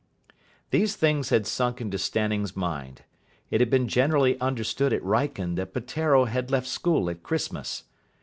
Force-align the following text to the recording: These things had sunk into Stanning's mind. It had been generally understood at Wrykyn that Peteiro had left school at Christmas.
These 0.71 0.95
things 0.95 1.29
had 1.29 1.45
sunk 1.45 1.79
into 1.79 1.99
Stanning's 1.99 2.55
mind. 2.57 3.03
It 3.51 3.61
had 3.61 3.69
been 3.69 3.87
generally 3.87 4.35
understood 4.41 4.93
at 4.93 5.03
Wrykyn 5.03 5.53
that 5.57 5.75
Peteiro 5.75 6.25
had 6.25 6.49
left 6.49 6.65
school 6.65 7.07
at 7.07 7.21
Christmas. 7.21 7.83